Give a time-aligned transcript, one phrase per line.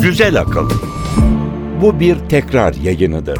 [0.00, 0.70] Güzel akıl.
[1.82, 3.38] Bu bir tekrar yayınıdır.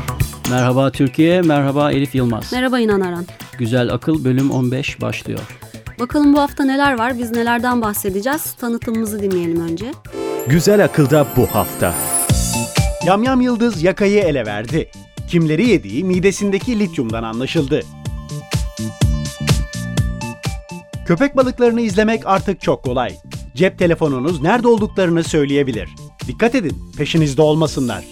[0.51, 2.53] Merhaba Türkiye, merhaba Elif Yılmaz.
[2.53, 3.27] Merhaba İnan Aran.
[3.58, 5.40] Güzel Akıl bölüm 15 başlıyor.
[6.01, 7.19] Bakalım bu hafta neler var?
[7.19, 8.53] Biz nelerden bahsedeceğiz?
[8.53, 9.87] Tanıtımımızı dinleyelim önce.
[10.47, 11.95] Güzel akılda bu hafta.
[13.06, 14.90] Yamyam Yıldız yakayı ele verdi.
[15.29, 17.83] Kimleri yediği midesindeki lityumdan anlaşıldı.
[21.07, 23.16] Köpek balıklarını izlemek artık çok kolay.
[23.55, 25.89] Cep telefonunuz nerede olduklarını söyleyebilir.
[26.27, 28.05] Dikkat edin, peşinizde olmasınlar.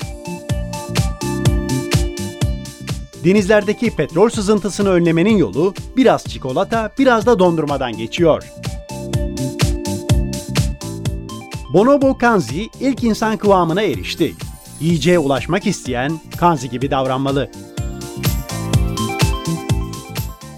[3.25, 8.43] Denizlerdeki petrol sızıntısını önlemenin yolu biraz çikolata, biraz da dondurmadan geçiyor.
[11.73, 14.35] Bonobo Kanzi ilk insan kıvamına erişti.
[14.81, 17.51] Yiyeceğe ulaşmak isteyen Kanzi gibi davranmalı.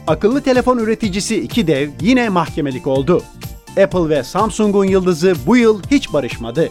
[0.06, 3.22] Akıllı telefon üreticisi iki dev yine mahkemelik oldu.
[3.82, 6.68] Apple ve Samsung'un yıldızı bu yıl hiç barışmadı.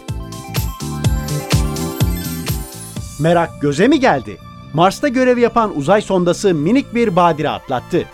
[3.20, 4.38] Merak göze mi geldi?
[4.74, 8.06] Mars'ta görev yapan uzay sondası minik bir badire atlattı.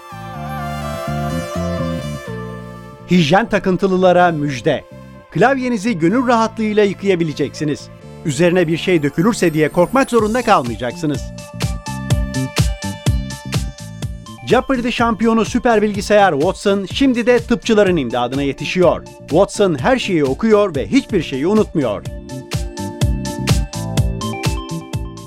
[3.12, 4.86] Hijyen takıntılılara müjde.
[5.32, 7.90] Klavyenizi gönül rahatlığıyla yıkayabileceksiniz.
[8.26, 11.22] Üzerine bir şey dökülürse diye korkmak zorunda kalmayacaksınız.
[14.48, 19.06] Jeopardy şampiyonu süper bilgisayar Watson şimdi de tıpçıların imdadına yetişiyor.
[19.20, 22.04] Watson her şeyi okuyor ve hiçbir şeyi unutmuyor.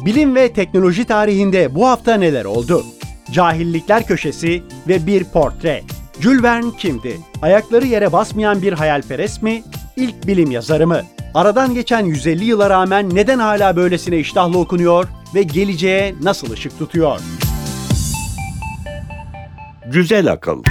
[0.05, 2.84] Bilim ve teknoloji tarihinde bu hafta neler oldu?
[3.31, 5.83] Cahillikler köşesi ve bir portre.
[6.20, 7.17] Jules Verne kimdi?
[7.42, 9.62] Ayakları yere basmayan bir hayalperest mi?
[9.97, 11.03] İlk bilim yazarı mı?
[11.35, 17.21] Aradan geçen 150 yıla rağmen neden hala böylesine iştahlı okunuyor ve geleceğe nasıl ışık tutuyor?
[19.93, 20.62] Güzel akıl.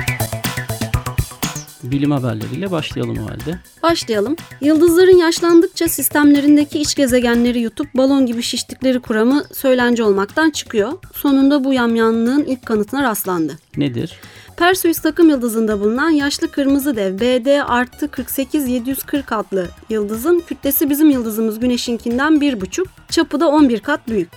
[1.83, 3.59] Bilim haberleriyle başlayalım o halde.
[3.83, 4.35] Başlayalım.
[4.61, 10.91] Yıldızların yaşlandıkça sistemlerindeki iç gezegenleri yutup balon gibi şiştikleri kuramı söylence olmaktan çıkıyor.
[11.13, 13.59] Sonunda bu yamyanlığın ilk kanıtına rastlandı.
[13.77, 14.19] Nedir?
[14.57, 21.59] Perseus takım yıldızında bulunan yaşlı kırmızı dev BD artı 48740 adlı yıldızın kütlesi bizim yıldızımız
[21.59, 24.29] Güneş'inkinden 1,5, çapı da 11 kat büyük.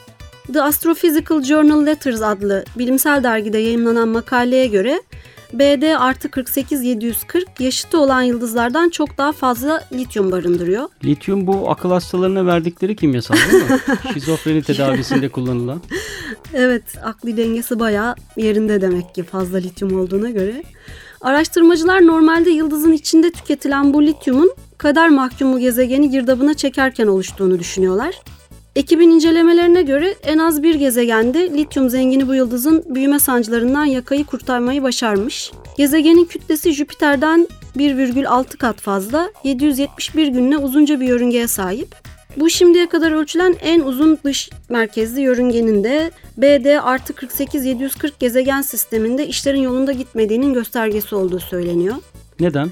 [0.53, 5.03] The Astrophysical Journal Letters adlı bilimsel dergide yayımlanan makaleye göre
[5.59, 10.89] BD artı 48740 yaşıtı olan yıldızlardan çok daha fazla lityum barındırıyor.
[11.05, 13.79] Lityum bu akıl hastalarına verdikleri kimyasal değil mi?
[14.15, 15.81] Şizofreni tedavisinde kullanılan.
[16.55, 20.63] Evet, akli dengesi bayağı yerinde demek ki fazla lityum olduğuna göre.
[21.21, 28.21] Araştırmacılar normalde yıldızın içinde tüketilen bu lityumun kader mahkumu gezegeni girdabına çekerken oluştuğunu düşünüyorlar.
[28.77, 34.83] Ekibin incelemelerine göre en az bir gezegende lityum zengini bu yıldızın büyüme sancılarından yakayı kurtarmayı
[34.83, 35.53] başarmış.
[35.77, 41.95] Gezegenin kütlesi Jüpiter'den 1,6 kat fazla, 771 günle uzunca bir yörüngeye sahip.
[42.37, 49.27] Bu şimdiye kadar ölçülen en uzun dış merkezli yörüngenin de BD artı 48740 gezegen sisteminde
[49.27, 51.97] işlerin yolunda gitmediğinin göstergesi olduğu söyleniyor.
[52.41, 52.71] Neden?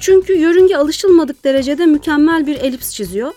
[0.00, 3.32] Çünkü yörünge alışılmadık derecede mükemmel bir elips çiziyor.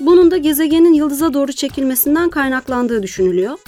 [0.00, 3.58] Bunun da gezegenin yıldıza doğru çekilmesinden kaynaklandığı düşünülüyor.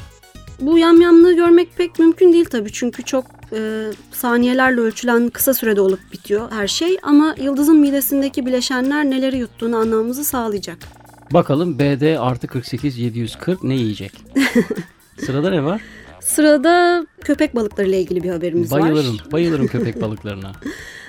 [0.61, 6.01] Bu yamyamlığı görmek pek mümkün değil tabii çünkü çok e, saniyelerle ölçülen kısa sürede olup
[6.13, 10.79] bitiyor her şey ama yıldızın midesindeki bileşenler neleri yuttuğunu anlamamızı sağlayacak.
[11.33, 14.13] Bakalım BD artı 48 740 ne yiyecek?
[15.27, 15.81] Sırada ne var?
[16.21, 19.33] Sırada köpek balıkları ile ilgili bir haberimiz Bayılırım, var.
[19.33, 20.53] bayılırım köpek balıklarına.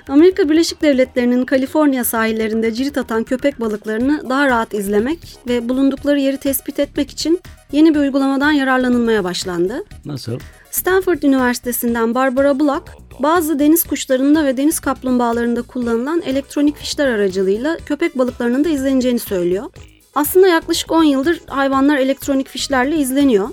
[0.10, 6.38] Amerika Birleşik Devletleri'nin Kaliforniya sahillerinde cirit atan köpek balıklarını daha rahat izlemek ve bulundukları yeri
[6.38, 7.40] tespit etmek için
[7.72, 9.84] yeni bir uygulamadan yararlanılmaya başlandı.
[10.06, 10.40] Nasıl?
[10.72, 12.84] Stanford Üniversitesi'nden Barbara Block,
[13.20, 19.66] bazı deniz kuşlarında ve deniz kaplumbağalarında kullanılan elektronik fişler aracılığıyla köpek balıklarının da izleneceğini söylüyor.
[20.16, 23.50] Aslında yaklaşık 10 yıldır hayvanlar elektronik fişlerle izleniyor.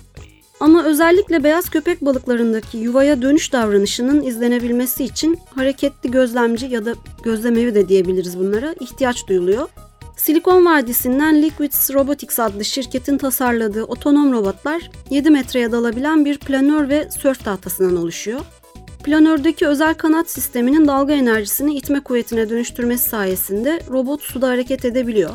[0.60, 7.74] Ama özellikle beyaz köpek balıklarındaki yuvaya dönüş davranışının izlenebilmesi için hareketli gözlemci ya da gözlemevi
[7.74, 9.68] de diyebiliriz bunlara ihtiyaç duyuluyor.
[10.16, 17.08] Silikon Vadisi'nden Liquids Robotics adlı şirketin tasarladığı otonom robotlar 7 metreye dalabilen bir planör ve
[17.10, 18.40] sörf tahtasından oluşuyor.
[19.04, 25.30] Planördeki özel kanat sisteminin dalga enerjisini itme kuvvetine dönüştürmesi sayesinde robot suda hareket edebiliyor.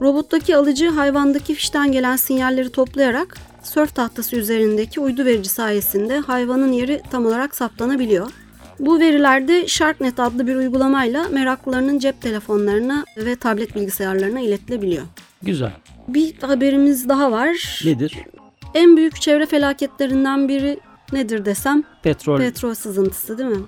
[0.00, 7.02] Robottaki alıcı hayvandaki fişten gelen sinyalleri toplayarak sörf tahtası üzerindeki uydu verici sayesinde hayvanın yeri
[7.10, 8.30] tam olarak saptanabiliyor.
[8.80, 15.02] Bu veriler de SharkNet adlı bir uygulamayla meraklılarının cep telefonlarına ve tablet bilgisayarlarına iletilebiliyor.
[15.42, 15.72] Güzel.
[16.08, 17.82] Bir haberimiz daha var.
[17.84, 18.18] Nedir?
[18.74, 20.80] En büyük çevre felaketlerinden biri
[21.12, 22.38] nedir desem Petrol.
[22.38, 23.62] petrol sızıntısı değil mi?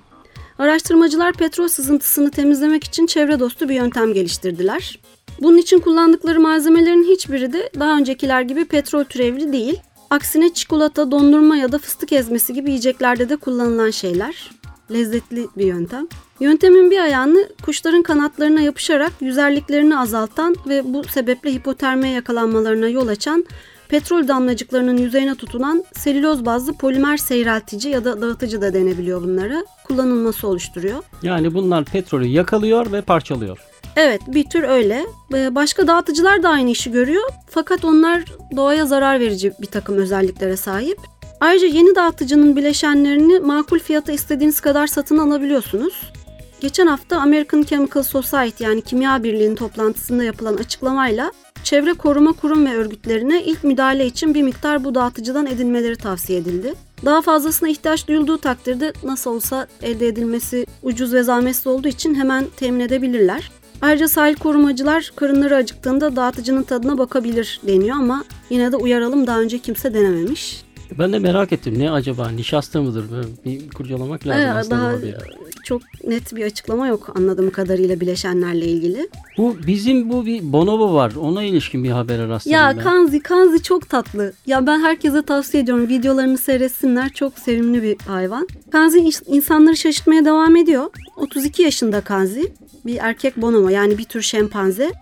[0.59, 4.99] Araştırmacılar petrol sızıntısını temizlemek için çevre dostu bir yöntem geliştirdiler.
[5.43, 9.81] Bunun için kullandıkları malzemelerin hiçbiri de daha öncekiler gibi petrol türevli değil.
[10.11, 14.51] Aksine çikolata, dondurma ya da fıstık ezmesi gibi yiyeceklerde de kullanılan şeyler.
[14.93, 16.09] Lezzetli bir yöntem.
[16.41, 23.45] Yöntemin bir ayağını kuşların kanatlarına yapışarak yüzerliklerini azaltan ve bu sebeple hipotermiye yakalanmalarına yol açan
[23.89, 30.49] petrol damlacıklarının yüzeyine tutunan selüloz bazlı polimer seyreltici ya da dağıtıcı da denebiliyor bunlara kullanılması
[30.49, 31.03] oluşturuyor.
[31.23, 33.59] Yani bunlar petrolü yakalıyor ve parçalıyor.
[33.97, 35.07] Evet bir tür öyle.
[35.35, 38.25] Ee, Başka dağıtıcılar da aynı işi görüyor fakat onlar
[38.57, 40.99] doğaya zarar verici bir takım özelliklere sahip.
[41.41, 46.13] Ayrıca yeni dağıtıcının bileşenlerini makul fiyata istediğiniz kadar satın alabiliyorsunuz.
[46.61, 51.33] Geçen hafta American Chemical Society yani Kimya Birliği'nin toplantısında yapılan açıklamayla
[51.65, 56.75] çevre koruma kurum ve örgütlerine ilk müdahale için bir miktar bu dağıtıcıdan edinmeleri tavsiye edildi.
[57.05, 62.47] Daha fazlasına ihtiyaç duyulduğu takdirde nasıl olsa elde edilmesi ucuz ve zahmetsiz olduğu için hemen
[62.57, 63.51] temin edebilirler.
[63.83, 69.59] Ayrıca sahil korumacılar karınları acıktığında dağıtıcının tadına bakabilir deniyor ama yine de uyaralım daha önce
[69.59, 70.63] kimse denememiş.
[70.99, 71.79] Ben de merak ettim.
[71.79, 72.29] Ne acaba?
[72.29, 73.05] Nişasta mıdır?
[73.11, 75.19] Böyle bir kurcalamak lazım Ee, aslında daha ya.
[75.65, 79.09] çok net bir açıklama yok anladığım kadarıyla bileşenlerle ilgili.
[79.39, 81.13] Bu bizim bu bir bonobo var.
[81.21, 82.83] Ona ilişkin bir habere rastladım Ya ben.
[82.85, 84.33] Kanzi, Kanzi çok tatlı.
[84.47, 85.89] Ya ben herkese tavsiye ediyorum.
[85.89, 87.09] Videolarını seyretsinler.
[87.13, 88.49] Çok sevimli bir hayvan.
[88.73, 90.91] Kanzi ins- insanları şaşırtmaya devam ediyor.
[91.17, 92.53] 32 yaşında Kanzi.
[92.87, 94.93] Bir erkek bonomo yani bir tür şempanze.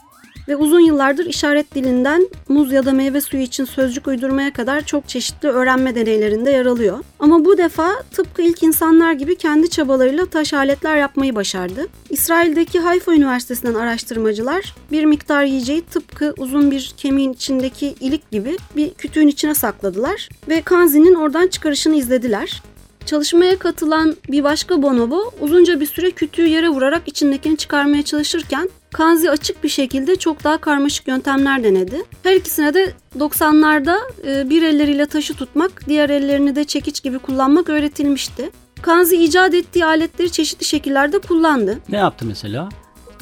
[0.48, 5.08] Ve uzun yıllardır işaret dilinden muz ya da meyve suyu için sözcük uydurmaya kadar çok
[5.08, 6.98] çeşitli öğrenme deneylerinde yer alıyor.
[7.18, 11.86] Ama bu defa tıpkı ilk insanlar gibi kendi çabalarıyla taş aletler yapmayı başardı.
[12.10, 18.90] İsrail'deki Hayfa Üniversitesi'nden araştırmacılar bir miktar yiyeceği tıpkı uzun bir kemiğin içindeki ilik gibi bir
[18.90, 22.62] kütüğün içine sakladılar ve Kanzi'nin oradan çıkarışını izlediler.
[23.06, 29.31] Çalışmaya katılan bir başka bonobo uzunca bir süre kütüğü yere vurarak içindekini çıkarmaya çalışırken Kanzi
[29.31, 32.02] açık bir şekilde çok daha karmaşık yöntemler denedi.
[32.23, 37.69] Her ikisine de 90'larda e, bir elleriyle taşı tutmak, diğer ellerini de çekiç gibi kullanmak
[37.69, 38.50] öğretilmişti.
[38.82, 41.79] Kanzi icat ettiği aletleri çeşitli şekillerde kullandı.
[41.88, 42.69] Ne yaptı mesela?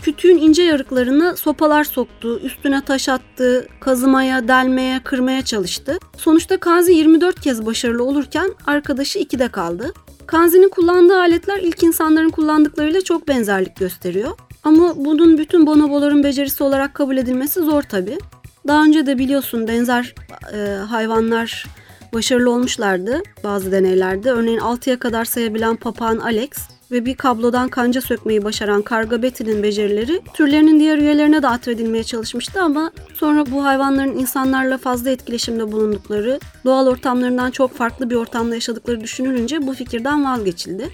[0.02, 5.98] Kütüğün ince yarıklarını sopalar soktu, üstüne taş attı, kazımaya, delmeye, kırmaya çalıştı.
[6.16, 9.92] Sonuçta Kanzi 24 kez başarılı olurken arkadaşı 2'de kaldı.
[10.26, 14.30] Kanzi'nin kullandığı aletler ilk insanların kullandıklarıyla çok benzerlik gösteriyor.
[14.64, 18.18] Ama bunun bütün bonoboların becerisi olarak kabul edilmesi zor tabi.
[18.66, 20.14] Daha önce de biliyorsun benzer
[20.52, 21.66] e, hayvanlar
[22.12, 24.30] başarılı olmuşlardı bazı deneylerde.
[24.30, 26.50] Örneğin 6'ya kadar sayabilen papağan Alex
[26.90, 32.62] ve bir kablodan kanca sökmeyi başaran karga Betty'nin becerileri türlerinin diğer üyelerine de atfedilmeye çalışmıştı
[32.62, 39.00] ama sonra bu hayvanların insanlarla fazla etkileşimde bulundukları, doğal ortamlarından çok farklı bir ortamda yaşadıkları
[39.00, 40.90] düşünülünce bu fikirden vazgeçildi.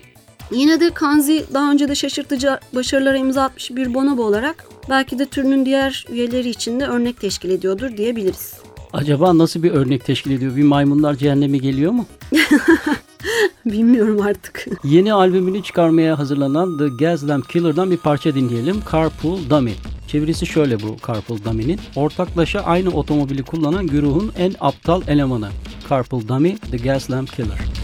[0.50, 5.26] Yine de Kanzi daha önce de şaşırtıcı başarılara imza atmış bir bonobo olarak belki de
[5.26, 8.54] türünün diğer üyeleri için de örnek teşkil ediyordur diyebiliriz.
[8.92, 10.56] Acaba nasıl bir örnek teşkil ediyor?
[10.56, 12.06] Bir maymunlar cehennemi geliyor mu?
[13.66, 14.66] Bilmiyorum artık.
[14.84, 18.76] Yeni albümünü çıkarmaya hazırlanan The Gaslamp Killer'dan bir parça dinleyelim.
[18.92, 19.72] Carpool Dummy.
[20.08, 21.80] Çevirisi şöyle bu Carpool Dummy'nin.
[21.96, 25.48] Ortaklaşa aynı otomobili kullanan güruhun en aptal elemanı.
[25.90, 27.83] Carpool Dummy, The Gaslamp Killer.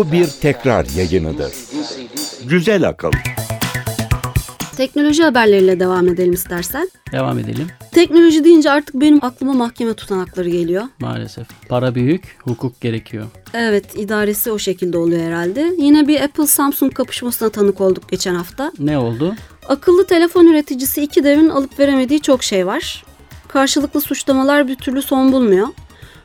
[0.00, 1.52] Bu bir tekrar yayınıdır.
[2.44, 3.10] Güzel akıl.
[4.76, 6.90] Teknoloji haberleriyle devam edelim istersen.
[7.12, 7.66] Devam edelim.
[7.92, 10.84] Teknoloji deyince artık benim aklıma mahkeme tutanakları geliyor.
[11.00, 11.46] Maalesef.
[11.68, 13.26] Para büyük, hukuk gerekiyor.
[13.54, 15.72] Evet, idaresi o şekilde oluyor herhalde.
[15.78, 18.72] Yine bir Apple-Samsung kapışmasına tanık olduk geçen hafta.
[18.78, 19.34] Ne oldu?
[19.68, 23.04] Akıllı telefon üreticisi iki devin alıp veremediği çok şey var.
[23.48, 25.68] Karşılıklı suçlamalar bir türlü son bulmuyor.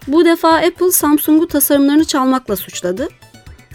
[0.07, 3.07] Bu defa Apple Samsung'u tasarımlarını çalmakla suçladı.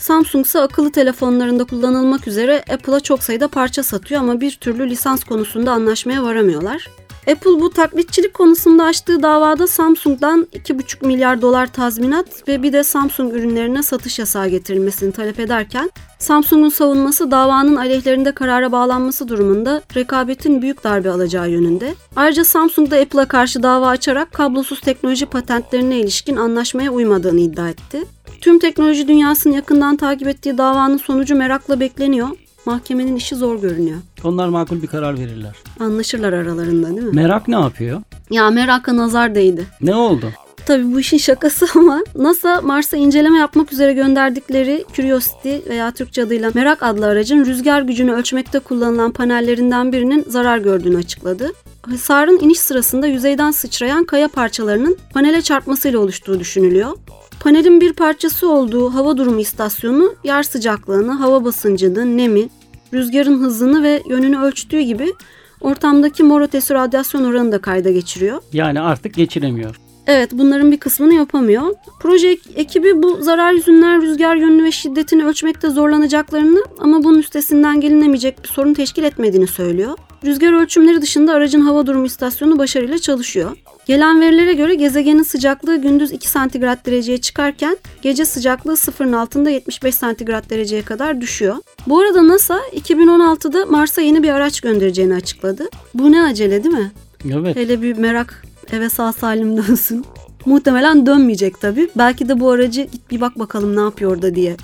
[0.00, 5.24] Samsung ise akıllı telefonlarında kullanılmak üzere Apple'a çok sayıda parça satıyor ama bir türlü lisans
[5.24, 6.88] konusunda anlaşmaya varamıyorlar.
[7.26, 13.34] Apple bu taklitçilik konusunda açtığı davada Samsung'dan 2,5 milyar dolar tazminat ve bir de Samsung
[13.34, 20.84] ürünlerine satış yasağı getirilmesini talep ederken Samsung'un savunması davanın aleyhlerinde karara bağlanması durumunda rekabetin büyük
[20.84, 21.94] darbe alacağı yönünde.
[22.16, 28.04] Ayrıca Samsung da Apple'a karşı dava açarak kablosuz teknoloji patentlerine ilişkin anlaşmaya uymadığını iddia etti.
[28.40, 32.28] Tüm teknoloji dünyasının yakından takip ettiği davanın sonucu merakla bekleniyor.
[32.66, 33.98] Mahkemenin işi zor görünüyor.
[34.24, 35.56] Onlar makul bir karar verirler.
[35.80, 37.10] Anlaşırlar aralarında değil mi?
[37.14, 38.02] Merak ne yapıyor?
[38.30, 39.66] Ya meraka nazar değdi.
[39.80, 40.26] Ne oldu?
[40.66, 46.50] Tabii bu işin şakası ama NASA Mars'a inceleme yapmak üzere gönderdikleri Curiosity veya Türkçe adıyla
[46.54, 51.52] Merak adlı aracın rüzgar gücünü ölçmekte kullanılan panellerinden birinin zarar gördüğünü açıkladı.
[51.82, 56.92] Hasarın iniş sırasında yüzeyden sıçrayan kaya parçalarının panele çarpmasıyla oluştuğu düşünülüyor.
[57.40, 62.48] Panelin bir parçası olduğu hava durumu istasyonu yer sıcaklığını, hava basıncını, nemi,
[62.94, 65.12] rüzgarın hızını ve yönünü ölçtüğü gibi
[65.60, 68.42] ortamdaki mor ötesi radyasyon oranını da kayda geçiriyor.
[68.52, 69.80] Yani artık geçiremiyor.
[70.06, 71.74] Evet bunların bir kısmını yapamıyor.
[72.00, 77.80] Proje ek- ekibi bu zarar yüzünden rüzgar yönünü ve şiddetini ölçmekte zorlanacaklarını ama bunun üstesinden
[77.80, 79.98] gelinemeyecek bir sorun teşkil etmediğini söylüyor.
[80.24, 83.56] Rüzgar ölçümleri dışında aracın hava durumu istasyonu başarıyla çalışıyor.
[83.86, 89.94] Gelen verilere göre gezegenin sıcaklığı gündüz 2 santigrat dereceye çıkarken gece sıcaklığı sıfırın altında 75
[89.94, 91.56] santigrat dereceye kadar düşüyor.
[91.86, 95.68] Bu arada NASA 2016'da Mars'a yeni bir araç göndereceğini açıkladı.
[95.94, 96.92] Bu ne acele değil mi?
[97.32, 97.56] Evet.
[97.56, 100.04] Hele bir merak eve sağ salim dönsün.
[100.46, 101.90] Muhtemelen dönmeyecek tabii.
[101.96, 104.56] Belki de bu aracı git bir bak bakalım ne yapıyor orada diye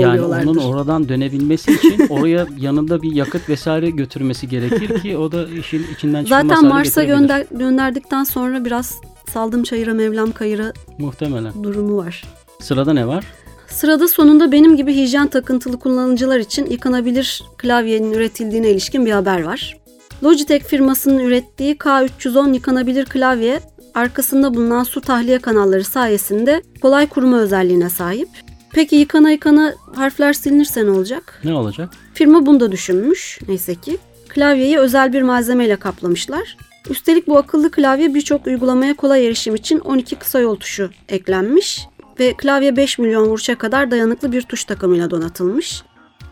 [0.00, 5.48] Yani onun oradan dönebilmesi için oraya yanında bir yakıt vesaire götürmesi gerekir ki o da
[5.48, 8.94] işin içinden çıkılmaz Zaten Mars'a gönder, gönderdikten sonra biraz
[9.32, 11.52] saldım çayıra mevlam kayıra Muhtemelen.
[11.62, 12.24] durumu var.
[12.60, 13.24] Sırada ne var?
[13.68, 19.76] Sırada sonunda benim gibi hijyen takıntılı kullanıcılar için yıkanabilir klavyenin üretildiğine ilişkin bir haber var.
[20.22, 23.60] Logitech firmasının ürettiği K310 yıkanabilir klavye
[23.94, 28.28] arkasında bulunan su tahliye kanalları sayesinde kolay kuruma özelliğine sahip.
[28.74, 31.40] Peki yıkana yıkana harfler silinirse ne olacak?
[31.44, 31.90] Ne olacak?
[32.14, 33.98] Firma bunu da düşünmüş neyse ki.
[34.28, 36.56] Klavyeyi özel bir malzemeyle kaplamışlar.
[36.90, 41.86] Üstelik bu akıllı klavye birçok uygulamaya kolay erişim için 12 kısa yol tuşu eklenmiş
[42.20, 45.82] ve klavye 5 milyon vuruşa kadar dayanıklı bir tuş takımıyla donatılmış.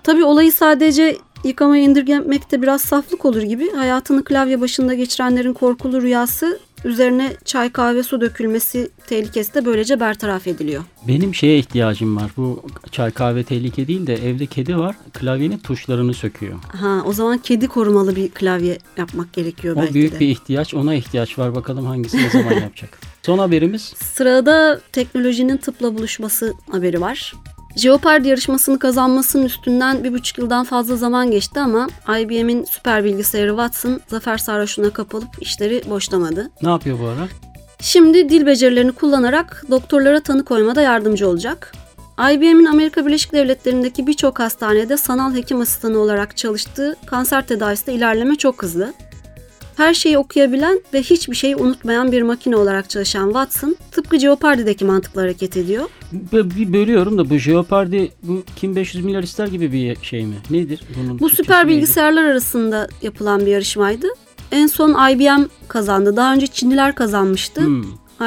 [0.03, 6.59] Tabi olayı sadece yıkamaya indirgemekte biraz saflık olur gibi hayatını klavye başında geçirenlerin korkulu rüyası
[6.85, 10.83] üzerine çay kahve su dökülmesi tehlikesi de böylece bertaraf ediliyor.
[11.09, 12.31] Benim şeye ihtiyacım var.
[12.37, 14.97] Bu çay kahve tehlike değil de evde kedi var.
[15.13, 16.59] Klavyenin tuşlarını söküyor.
[16.69, 20.21] Ha o zaman kedi korumalı bir klavye yapmak gerekiyor O belki büyük de.
[20.21, 20.75] bir ihtiyaç.
[20.75, 21.55] Ona ihtiyaç var.
[21.55, 22.99] Bakalım hangisi ne zaman yapacak.
[23.23, 27.33] Son haberimiz Sırada teknolojinin tıpla buluşması haberi var.
[27.77, 31.89] Jeopardy yarışmasını kazanmasının üstünden bir buçuk yıldan fazla zaman geçti ama
[32.21, 36.51] IBM'in süper bilgisayarı Watson zafer sarhoşluğuna kapılıp işleri boşlamadı.
[36.63, 37.29] ne yapıyor bu ara?
[37.81, 41.73] Şimdi dil becerilerini kullanarak doktorlara tanı koymada yardımcı olacak.
[42.33, 48.63] IBM'in Amerika Birleşik Devletleri'ndeki birçok hastanede sanal hekim asistanı olarak çalıştığı kanser tedavisinde ilerleme çok
[48.63, 48.95] hızlı.
[49.77, 55.23] Her şeyi okuyabilen ve hiçbir şeyi unutmayan bir makine olarak çalışan Watson, tıpkı Jeopardy'deki mantıkla
[55.23, 55.85] hareket ediyor.
[56.33, 60.35] Bir bölüyorum da bu Jeopardy bu kim 500 milyar ister gibi bir şey mi?
[60.51, 61.19] Nedir bunun?
[61.21, 61.77] Bu süper neydi?
[61.77, 64.07] bilgisayarlar arasında yapılan bir yarışmaydı.
[64.53, 66.17] En son IBM kazandı.
[66.17, 67.61] Daha önce Çinliler kazanmıştı.
[67.61, 67.83] Hmm,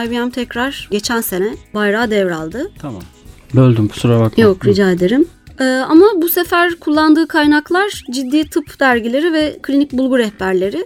[0.05, 2.71] IBM tekrar geçen sene bayrağı devraldı.
[2.81, 3.01] tamam.
[3.53, 4.43] Böldüm kusura bakma.
[4.43, 5.27] Yok rica ederim.
[5.59, 10.85] Ee, ama bu sefer kullandığı kaynaklar ciddi tıp dergileri ve klinik bulgu rehberleri.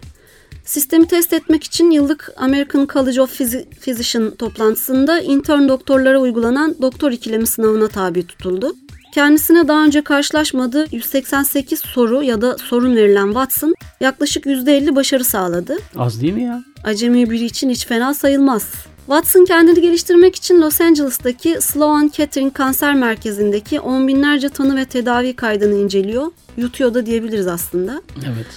[0.70, 7.12] Sistemi test etmek için yıllık American College of Physi- Physician toplantısında intern doktorlara uygulanan doktor
[7.12, 8.76] ikilemi sınavına tabi tutuldu.
[9.14, 15.78] Kendisine daha önce karşılaşmadığı 188 soru ya da sorun verilen Watson yaklaşık %50 başarı sağladı.
[15.98, 16.64] Az değil mi ya?
[16.84, 18.74] Acemi biri için hiç fena sayılmaz.
[19.06, 25.34] Watson kendini geliştirmek için Los Angeles'taki Sloan Kettering Kanser Merkezi'ndeki on binlerce tanı ve tedavi
[25.36, 26.32] kaydını inceliyor.
[26.58, 28.02] Yutuyor da diyebiliriz aslında.
[28.26, 28.48] Evet.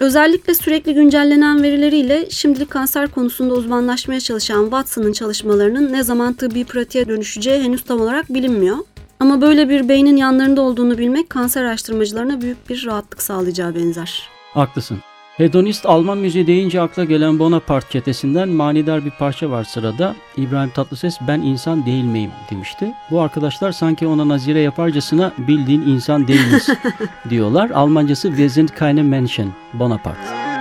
[0.00, 7.08] Özellikle sürekli güncellenen verileriyle şimdilik kanser konusunda uzmanlaşmaya çalışan Watson'ın çalışmalarının ne zaman tıbbi pratiğe
[7.08, 8.76] dönüşeceği henüz tam olarak bilinmiyor.
[9.20, 14.28] Ama böyle bir beynin yanlarında olduğunu bilmek kanser araştırmacılarına büyük bir rahatlık sağlayacağı benzer.
[14.54, 14.98] Haklısın.
[15.36, 20.14] Hedonist Alman müziği deyince akla gelen Bonaparte çetesinden manidar bir parça var sırada.
[20.36, 22.92] İbrahim Tatlıses ben insan değil miyim demişti.
[23.10, 26.68] Bu arkadaşlar sanki ona nazire yaparcasına bildiğin insan değiliz
[27.30, 27.70] diyorlar.
[27.70, 30.51] Almancası wir sind keine Menschen Bonaparte.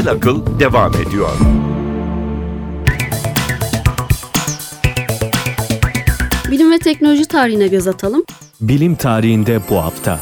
[0.00, 1.30] Güzel Akıl devam ediyor.
[6.50, 8.24] Bilim ve teknoloji tarihine göz atalım.
[8.60, 10.18] Bilim tarihinde bu hafta.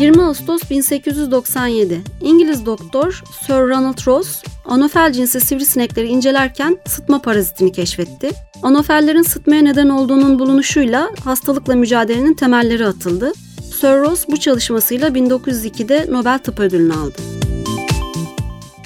[0.00, 8.30] 20 Ağustos 1897 İngiliz doktor Sir Ronald Ross anofel cinsi sivrisinekleri incelerken sıtma parazitini keşfetti.
[8.62, 13.32] Anofellerin sıtmaya neden olduğunun bulunuşuyla hastalıkla mücadelenin temelleri atıldı.
[13.80, 17.43] Sir Ross bu çalışmasıyla 1902'de Nobel Tıp Ödülünü aldı.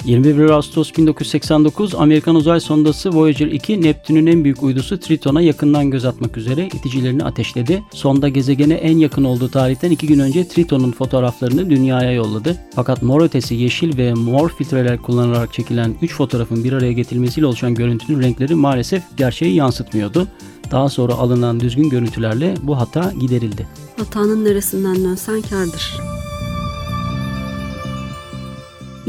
[0.09, 6.05] 21 Ağustos 1989 Amerikan uzay sondası Voyager 2 Neptün'ün en büyük uydusu Triton'a yakından göz
[6.05, 7.83] atmak üzere iticilerini ateşledi.
[7.93, 12.57] Sonda gezegene en yakın olduğu tarihten 2 gün önce Triton'un fotoğraflarını dünyaya yolladı.
[12.75, 17.75] Fakat mor ötesi yeşil ve mor filtreler kullanılarak çekilen 3 fotoğrafın bir araya getirilmesiyle oluşan
[17.75, 20.29] görüntünün renkleri maalesef gerçeği yansıtmıyordu.
[20.71, 23.67] Daha sonra alınan düzgün görüntülerle bu hata giderildi.
[23.97, 26.18] Hatanın neresinden dönsen kardır.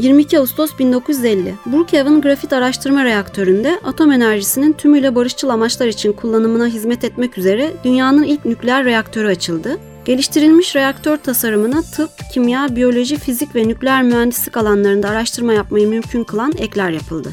[0.02, 7.04] 22 Ağustos 1950 Brookhaven Grafit Araştırma Reaktörü'nde atom enerjisinin tümüyle barışçıl amaçlar için kullanımına hizmet
[7.04, 9.78] etmek üzere dünyanın ilk nükleer reaktörü açıldı.
[10.04, 16.52] Geliştirilmiş reaktör tasarımına tıp, kimya, biyoloji, fizik ve nükleer mühendislik alanlarında araştırma yapmayı mümkün kılan
[16.58, 17.28] ekler yapıldı.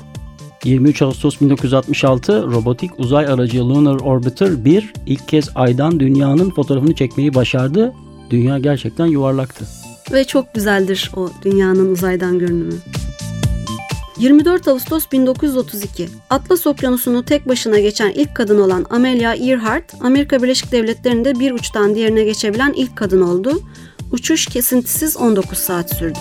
[0.64, 7.34] 23 Ağustos 1966 robotik uzay aracı Lunar Orbiter 1 ilk kez aydan dünyanın fotoğrafını çekmeyi
[7.34, 7.94] başardı.
[8.30, 9.66] Dünya gerçekten yuvarlaktı.
[10.12, 12.74] Ve çok güzeldir o dünyanın uzaydan görünümü.
[14.20, 20.72] 24 Ağustos 1932 Atlas Okyanusu'nu tek başına geçen ilk kadın olan Amelia Earhart, Amerika Birleşik
[20.72, 23.62] Devletleri'nde bir uçtan diğerine geçebilen ilk kadın oldu.
[24.12, 26.20] Uçuş kesintisiz 19 saat sürdü.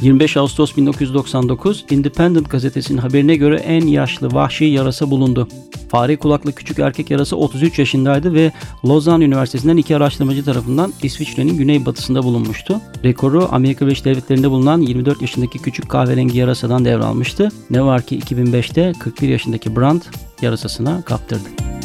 [0.00, 5.48] 25 Ağustos 1999 Independent gazetesinin haberine göre en yaşlı vahşi yarasa bulundu.
[5.88, 8.52] Fare kulaklı küçük erkek yarasa 33 yaşındaydı ve
[8.84, 12.80] Lozan Üniversitesi'nden iki araştırmacı tarafından İsviçre'nin güneybatısında bulunmuştu.
[13.04, 17.48] Rekoru Amerika Birleşik Devletleri'nde bulunan 24 yaşındaki küçük kahverengi yarasadan devralmıştı.
[17.70, 20.06] Ne var ki 2005'te 41 yaşındaki Brandt
[20.42, 21.77] yarasasına kaptırdı.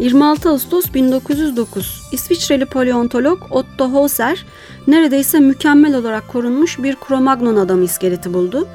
[0.00, 4.46] 26 Ağustos 1909 İsviçreli paleontolog Otto Hauser
[4.86, 8.68] neredeyse mükemmel olarak korunmuş bir Cro-Magnon adam iskeleti buldu.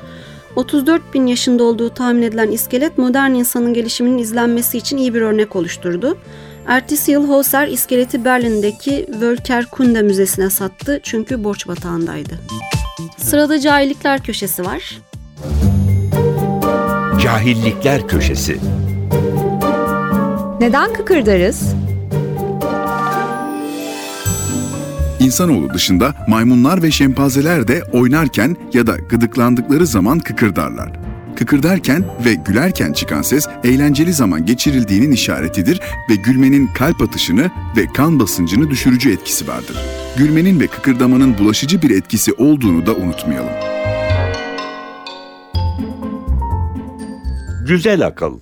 [0.55, 5.55] 34 bin yaşında olduğu tahmin edilen iskelet modern insanın gelişiminin izlenmesi için iyi bir örnek
[5.55, 6.17] oluşturdu.
[6.67, 12.39] Ertesi yıl Hauser iskeleti Berlin'deki Völkerkunde Müzesi'ne sattı çünkü borç batağındaydı.
[13.17, 14.99] Sırada cahillikler köşesi var.
[17.23, 18.57] Cahillikler Köşesi
[20.65, 21.73] Neden kıkırdarız?
[25.19, 30.91] İnsanoğlu dışında maymunlar ve şempanzeler de oynarken ya da gıdıklandıkları zaman kıkırdarlar.
[31.35, 38.19] Kıkırdarken ve gülerken çıkan ses eğlenceli zaman geçirildiğinin işaretidir ve gülmenin kalp atışını ve kan
[38.19, 39.77] basıncını düşürücü etkisi vardır.
[40.17, 43.53] Gülmenin ve kıkırdamanın bulaşıcı bir etkisi olduğunu da unutmayalım.
[47.67, 48.39] Güzel Akıl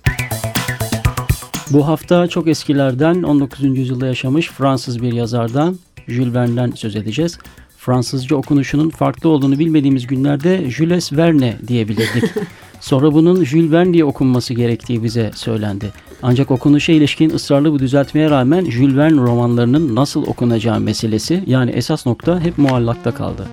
[1.70, 3.78] Bu hafta çok eskilerden 19.
[3.78, 7.38] yüzyılda yaşamış Fransız bir yazardan Jules Verne'den söz edeceğiz.
[7.76, 12.24] Fransızca okunuşunun farklı olduğunu bilmediğimiz günlerde Jules Verne diyebilirdik.
[12.80, 15.92] Sonra bunun Jules Verne diye okunması gerektiği bize söylendi.
[16.22, 22.06] Ancak okunuşa ilişkin ısrarlı bu düzeltmeye rağmen Jules Verne romanlarının nasıl okunacağı meselesi yani esas
[22.06, 23.46] nokta hep muallakta kaldı.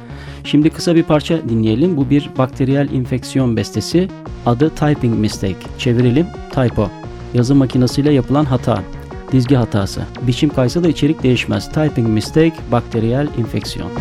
[0.44, 1.98] Şimdi kısa bir parça dinleyelim.
[1.98, 4.08] Bu bir bakteriyel infeksiyon bestesi.
[4.46, 5.68] Adı Typing Mistake.
[5.78, 7.01] Çevirelim typo.
[7.34, 8.84] Yazı makinesiyle yapılan hata.
[9.32, 10.02] Dizgi hatası.
[10.22, 11.72] Biçim kaysa da içerik değişmez.
[11.72, 13.92] Typing mistake, bakteriyel infeksiyon.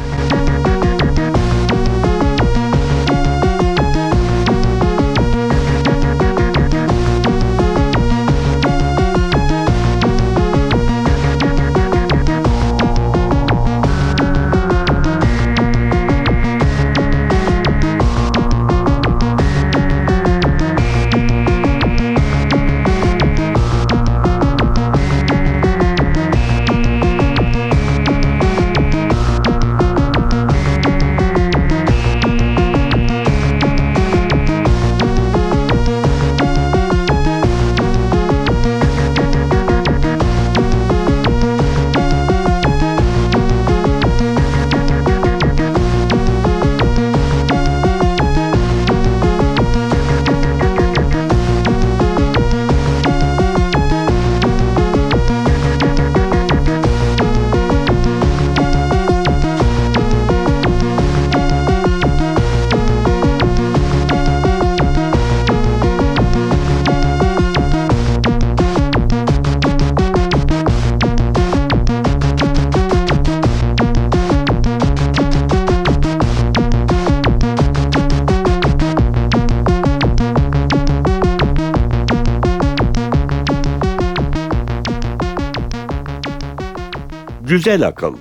[87.61, 88.15] Güzel Akıl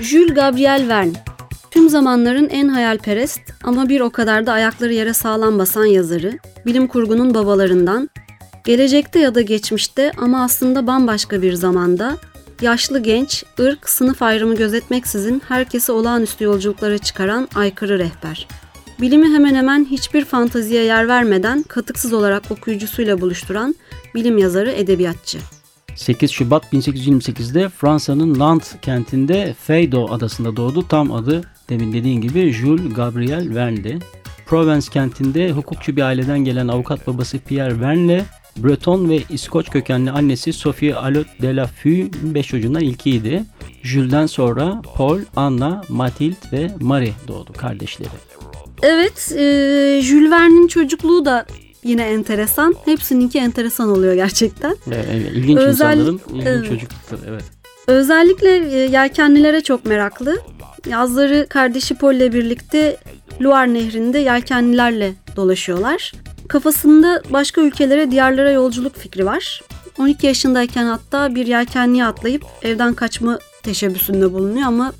[0.00, 1.12] Jules Gabriel Verne
[1.70, 6.86] Tüm zamanların en hayalperest ama bir o kadar da ayakları yere sağlam basan yazarı, bilim
[6.86, 8.10] kurgunun babalarından,
[8.64, 12.16] gelecekte ya da geçmişte ama aslında bambaşka bir zamanda,
[12.60, 18.48] yaşlı genç, ırk, sınıf ayrımı gözetmeksizin herkesi olağanüstü yolculuklara çıkaran aykırı rehber.
[19.00, 23.74] Bilimi hemen hemen hiçbir fantaziye yer vermeden katıksız olarak okuyucusuyla buluşturan
[24.14, 25.38] bilim yazarı, edebiyatçı.
[25.96, 30.88] 8 Şubat 1828'de Fransa'nın Nantes kentinde Feydeau adasında doğdu.
[30.88, 33.98] Tam adı demin dediğin gibi Jules Gabriel Verne'di.
[34.46, 38.24] Provence kentinde hukukçu bir aileden gelen avukat babası Pierre Verne'le
[38.56, 43.44] Breton ve İskoç kökenli annesi Sophie Alot de la Fue 5 çocuğundan ilkiydi.
[43.82, 48.08] Jules'den sonra Paul, Anna, Mathilde ve Marie doğdu kardeşleri.
[48.82, 51.46] Evet, e, Jules Verne'in çocukluğu da
[51.86, 52.74] yine enteresan.
[52.84, 54.70] Hepsininki enteresan oluyor gerçekten.
[54.70, 56.68] Ee, evet, ilginç Özel- insanların ilginç evet.
[56.68, 57.20] çocuklukları.
[57.28, 57.44] Evet.
[57.86, 60.38] Özellikle e, yelkenlilere çok meraklı.
[60.88, 62.96] Yazları kardeşi Paul ile birlikte
[63.42, 66.12] Loire Nehri'nde yelkenlilerle dolaşıyorlar.
[66.48, 69.62] Kafasında başka ülkelere, diyarlara yolculuk fikri var.
[69.98, 74.92] 12 yaşındayken hatta bir yelkenliğe atlayıp evden kaçma teşebbüsünde bulunuyor ama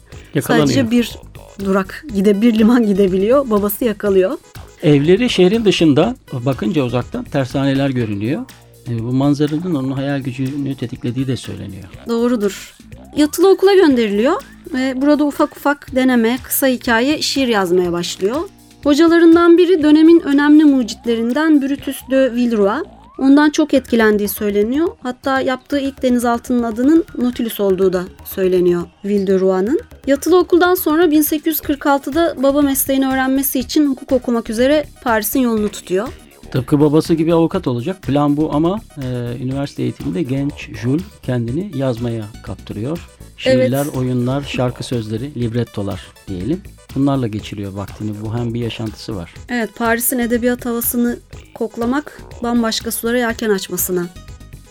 [0.42, 1.18] sadece bir
[1.64, 3.50] durak gide bir liman gidebiliyor.
[3.50, 4.38] Babası yakalıyor.
[4.82, 8.42] Evleri şehrin dışında bakınca uzaktan tersaneler görünüyor.
[8.88, 11.84] E, Bu manzaranın onun hayal gücünü tetiklediği de söyleniyor.
[12.08, 12.76] Doğrudur.
[13.16, 14.42] Yatılı okula gönderiliyor
[14.74, 18.36] ve burada ufak ufak deneme, kısa hikaye, şiir yazmaya başlıyor.
[18.84, 22.82] Hocalarından biri dönemin önemli mucitlerinden Brutus de Villeroy.
[23.18, 24.88] Ondan çok etkilendiği söyleniyor.
[25.02, 29.80] Hatta yaptığı ilk denizaltının adının Nautilus olduğu da söyleniyor Villeroy'un.
[30.06, 36.08] Yatılı okuldan sonra 1846'da baba mesleğini öğrenmesi için hukuk okumak üzere Paris'in yolunu tutuyor.
[36.50, 38.02] Tıpkı babası gibi avukat olacak.
[38.02, 43.08] Plan bu ama e, üniversite eğitiminde genç Jules kendini yazmaya kaptırıyor.
[43.36, 43.96] Şiirler, Evet.
[43.96, 46.60] oyunlar, şarkı sözleri, librettolar diyelim.
[46.96, 48.10] Bunlarla geçiriyor vaktini.
[48.24, 49.34] Bu hem bir yaşantısı var.
[49.48, 51.18] Evet, Paris'in edebiyat havasını
[51.54, 54.06] koklamak bambaşka sulara yelken açmasına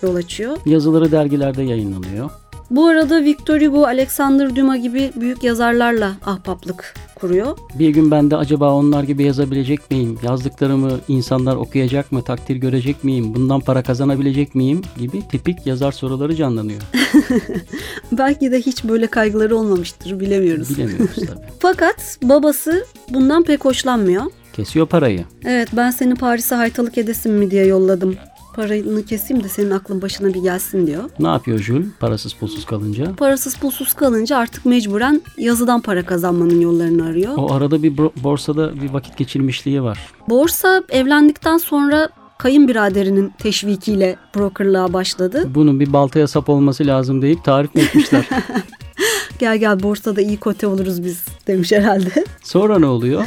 [0.03, 0.57] yol açıyor.
[0.65, 2.29] Yazıları dergilerde yayınlanıyor.
[2.71, 7.58] Bu arada Victor Hugo, Alexander Dumas gibi büyük yazarlarla ahbaplık kuruyor.
[7.80, 10.19] Bir gün ben de acaba onlar gibi yazabilecek miyim?
[10.23, 12.21] Yazdıklarımı insanlar okuyacak mı?
[12.23, 13.34] Takdir görecek miyim?
[13.36, 14.82] Bundan para kazanabilecek miyim?
[14.97, 16.82] Gibi tipik yazar soruları canlanıyor.
[18.12, 20.69] Belki de hiç böyle kaygıları olmamıştır, bilemiyoruz.
[20.78, 21.45] Bilemiyoruz tabii.
[21.60, 24.23] Fakat babası bundan pek hoşlanmıyor.
[24.54, 25.25] Kesiyor parayı.
[25.45, 28.15] Evet, ben seni Paris'e haytalık edesin mi diye yolladım.
[28.55, 31.03] Parayını keseyim de senin aklın başına bir gelsin diyor.
[31.19, 33.15] Ne yapıyor Jules parasız pulsuz kalınca?
[33.15, 37.33] Parasız pulsuz kalınca artık mecburen yazıdan para kazanmanın yollarını arıyor.
[37.37, 39.99] O arada bir borsada bir vakit geçirmişliği var.
[40.29, 45.49] Borsa evlendikten sonra kayınbiraderinin teşvikiyle brokerlığa başladı.
[45.55, 48.29] Bunun bir baltaya sap olması lazım deyip tarif mi etmişler?
[49.39, 52.25] Gel gel borsada iyi kote oluruz biz demiş herhalde.
[52.43, 53.25] Sonra ne oluyor?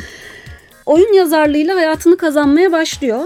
[0.86, 3.20] Oyun yazarlığıyla hayatını kazanmaya başlıyor.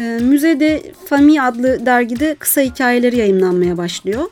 [0.00, 4.22] Ee, Müzede Famille adlı dergide kısa hikayeleri yayınlanmaya başlıyor.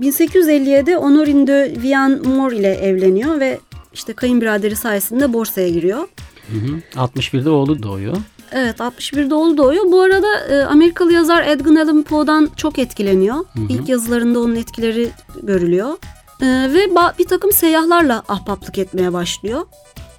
[0.00, 3.58] 1857'de Honorine de Vian-Mor ile evleniyor ve
[3.94, 6.08] işte kayınbiraderi sayesinde borsaya giriyor.
[6.50, 7.04] Hı hı.
[7.06, 8.16] 61'de oğlu doğuyor.
[8.52, 9.84] Evet 61'de oğlu doğuyor.
[9.92, 13.36] Bu arada e, Amerikalı yazar Edgar Allan Poe'dan çok etkileniyor.
[13.68, 15.10] İlk yazılarında onun etkileri
[15.42, 15.96] görülüyor.
[16.40, 19.66] E, ve bir takım seyyahlarla ahbaplık etmeye başlıyor.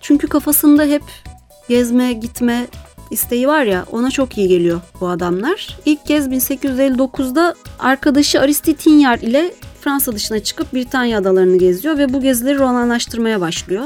[0.02, 1.04] Çünkü kafasında hep
[1.70, 2.68] gezme, gitme
[3.14, 5.78] isteği var ya ona çok iyi geliyor bu adamlar.
[5.86, 12.22] İlk kez 1859'da arkadaşı Aristide Tignard ile Fransa dışına çıkıp Britanya adalarını geziyor ve bu
[12.22, 13.84] gezileri romanlaştırmaya başlıyor.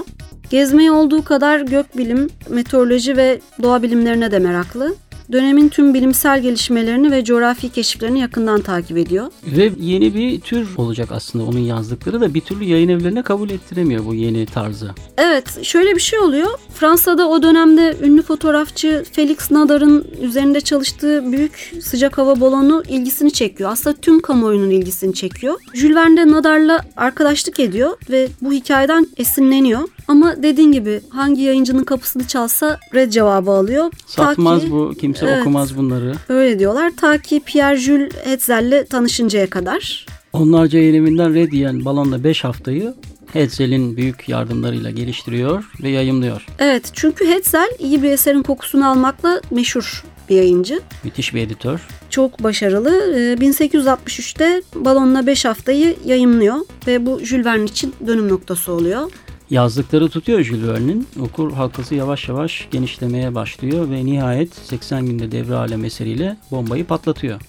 [0.50, 4.96] Gezmeye olduğu kadar gökbilim, meteoroloji ve doğa bilimlerine de meraklı.
[5.32, 9.32] Dönemin tüm bilimsel gelişmelerini ve coğrafi keşiflerini yakından takip ediyor.
[9.46, 14.06] Ve yeni bir tür olacak aslında onun yazdıkları da bir türlü yayın evlerine kabul ettiremiyor
[14.06, 14.92] bu yeni tarzı.
[15.18, 16.60] Evet, şöyle bir şey oluyor.
[16.82, 23.70] Fransa'da o dönemde ünlü fotoğrafçı Felix Nadar'ın üzerinde çalıştığı büyük sıcak hava balonu ilgisini çekiyor.
[23.72, 25.56] Aslında tüm kamuoyunun ilgisini çekiyor.
[25.74, 29.80] Jules Verne de Nadar'la arkadaşlık ediyor ve bu hikayeden esinleniyor.
[30.08, 33.92] Ama dediğin gibi hangi yayıncının kapısını çalsa red cevabı alıyor.
[34.16, 35.42] Ta Satmaz ki- bu, kimse Evet.
[35.42, 36.14] okumaz bunları.
[36.30, 36.92] Öyle diyorlar.
[36.98, 40.06] Ta ki Pierre Jules Hetzel'le tanışıncaya kadar.
[40.34, 42.94] Onlarca yayın evinden red yiyen balonla 5 haftayı
[43.34, 46.46] Hetzel'in büyük yardımlarıyla geliştiriyor ve yayımlıyor.
[46.60, 50.80] Evet çünkü Hetzel iyi bir eserin kokusunu almakla meşhur bir yayıncı.
[51.04, 51.88] Müthiş bir editör.
[52.10, 52.90] Çok başarılı.
[53.16, 56.56] Ee, 1863'te Balonla 5 haftayı yayımlıyor
[56.88, 59.12] ve bu Jules Verne için dönüm noktası oluyor.
[59.50, 61.08] Yazdıkları tutuyor Jules Verne'in.
[61.22, 67.42] Okur halkası yavaş yavaş genişlemeye başlıyor ve nihayet 80 günde devre alem eseriyle bombayı patlatıyor.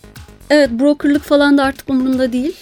[0.51, 2.57] Evet brokerlık falan da artık umurunda değil.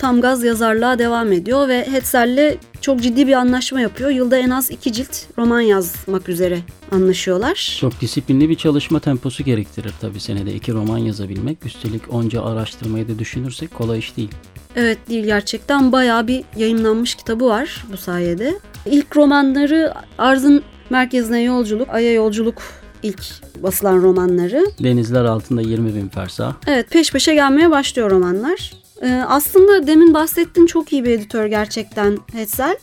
[0.00, 4.10] Tam gaz yazarlığa devam ediyor ve Hetzel'le çok ciddi bir anlaşma yapıyor.
[4.10, 6.58] Yılda en az iki cilt roman yazmak üzere
[6.92, 7.76] anlaşıyorlar.
[7.80, 11.66] Çok disiplinli bir çalışma temposu gerektirir tabii senede iki roman yazabilmek.
[11.66, 14.30] Üstelik onca araştırmayı da düşünürsek kolay iş değil.
[14.76, 18.54] Evet değil gerçekten bayağı bir yayınlanmış kitabı var bu sayede.
[18.86, 22.62] İlk romanları Arzın Merkezine Yolculuk, Ay'a Yolculuk
[23.02, 23.22] ilk
[23.62, 24.66] basılan romanları.
[24.82, 26.54] Denizler altında 20 bin fersah.
[26.66, 28.72] Evet peş peşe gelmeye başlıyor romanlar.
[29.02, 32.76] Ee, aslında demin bahsettiğin çok iyi bir editör gerçekten Hetzel.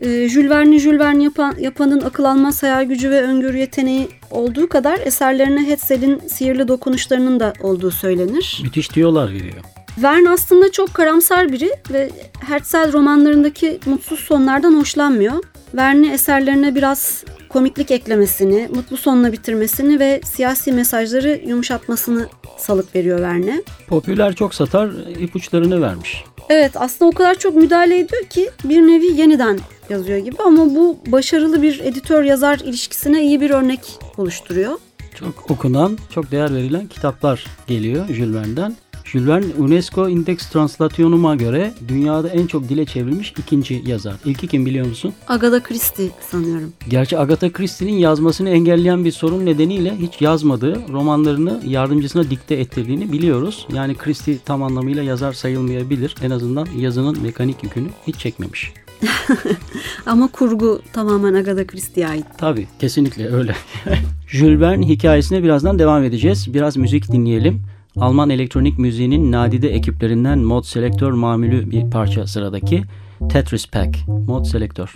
[0.00, 4.68] Ee, Jules Verne'i Jules Verne yapan, yapanın akıl almaz hayal gücü ve öngörü yeteneği olduğu
[4.68, 8.60] kadar eserlerine Hetzel'in sihirli dokunuşlarının da olduğu söylenir.
[8.62, 9.62] Müthiş diyorlar veriyor.
[9.98, 12.10] Verne aslında çok karamsar biri ve
[12.46, 15.44] Herzl romanlarındaki mutsuz sonlardan hoşlanmıyor.
[15.74, 23.62] Verne eserlerine biraz komiklik eklemesini, mutlu sonla bitirmesini ve siyasi mesajları yumuşatmasını salık veriyor Verne.
[23.88, 26.24] Popüler çok satar, ipuçlarını vermiş.
[26.48, 29.58] Evet aslında o kadar çok müdahale ediyor ki bir nevi yeniden
[29.88, 33.80] yazıyor gibi ama bu başarılı bir editör yazar ilişkisine iyi bir örnek
[34.16, 34.78] oluşturuyor.
[35.14, 38.76] Çok okunan, çok değer verilen kitaplar geliyor Jules Verne'den.
[39.04, 44.14] Jules Verne UNESCO Index Translationum'a göre dünyada en çok dile çevrilmiş ikinci yazar.
[44.24, 45.12] İlki kim biliyor musun?
[45.28, 46.72] Agatha Christie sanıyorum.
[46.88, 53.66] Gerçi Agatha Christie'nin yazmasını engelleyen bir sorun nedeniyle hiç yazmadığı romanlarını yardımcısına dikte ettirdiğini biliyoruz.
[53.74, 56.14] Yani Christie tam anlamıyla yazar sayılmayabilir.
[56.22, 58.72] En azından yazının mekanik yükünü hiç çekmemiş.
[60.06, 62.24] Ama kurgu tamamen Agatha Christie'ye ait.
[62.38, 63.54] Tabii kesinlikle öyle.
[64.28, 66.54] Jules Verne hikayesine birazdan devam edeceğiz.
[66.54, 67.62] Biraz müzik dinleyelim.
[67.96, 72.82] Alman elektronik müziğinin nadide ekiplerinden Mod Selektör mamülü bir parça sıradaki
[73.30, 74.08] Tetris Pack.
[74.08, 74.94] Mod Selektör.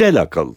[0.00, 0.54] Güzel akıl.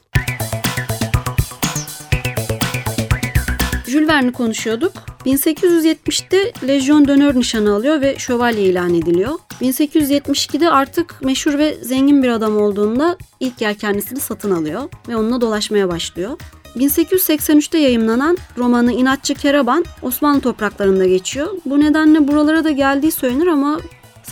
[3.88, 4.92] Jules Verne'i konuşuyorduk.
[5.26, 9.32] 1870'te Lejyon d'Honneur nişanı alıyor ve şövalye ilan ediliyor.
[9.62, 15.90] 1872'de artık meşhur ve zengin bir adam olduğunda ilk yelkenlisini satın alıyor ve onunla dolaşmaya
[15.90, 16.38] başlıyor.
[16.76, 21.48] 1883'te yayımlanan romanı İnatçı Keraban Osmanlı topraklarında geçiyor.
[21.66, 23.80] Bu nedenle buralara da geldiği söylenir ama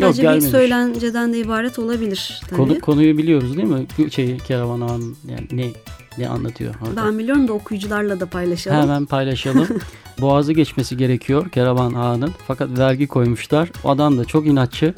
[0.05, 0.51] sadece bir gelmemiş.
[0.51, 2.57] söylenceden de ibaret olabilir tabii.
[2.57, 4.11] Konu, konuyu biliyoruz değil mi?
[4.11, 5.65] Şey, Keravan Ağa'nın yani ne
[6.17, 7.05] ne anlatıyor orada?
[7.05, 8.81] Ben biliyorum da okuyucularla da paylaşalım.
[8.81, 9.67] Hemen paylaşalım.
[10.21, 12.31] Boğazı geçmesi gerekiyor Keravan Ağa'nın.
[12.47, 13.69] Fakat vergi koymuşlar.
[13.83, 14.93] Adam da çok inatçı.